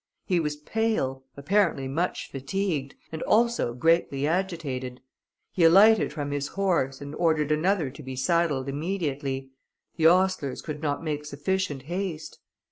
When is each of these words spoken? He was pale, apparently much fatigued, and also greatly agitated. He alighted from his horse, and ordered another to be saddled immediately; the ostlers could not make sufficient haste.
He 0.25 0.39
was 0.39 0.55
pale, 0.55 1.25
apparently 1.37 1.87
much 1.87 2.31
fatigued, 2.31 2.95
and 3.11 3.21
also 3.21 3.75
greatly 3.75 4.25
agitated. 4.25 4.99
He 5.51 5.63
alighted 5.63 6.11
from 6.11 6.31
his 6.31 6.47
horse, 6.47 7.01
and 7.01 7.13
ordered 7.13 7.51
another 7.51 7.91
to 7.91 8.01
be 8.01 8.15
saddled 8.15 8.67
immediately; 8.67 9.51
the 9.97 10.07
ostlers 10.07 10.63
could 10.63 10.81
not 10.81 11.03
make 11.03 11.23
sufficient 11.25 11.83
haste. 11.83 12.39